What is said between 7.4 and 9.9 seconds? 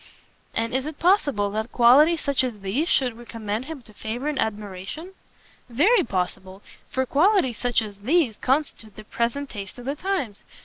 such as these constitute the present taste of